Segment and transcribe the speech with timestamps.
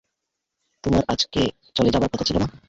[0.83, 1.41] তোমার আজকে
[1.75, 2.47] চলে যাবার কথা ছিল না?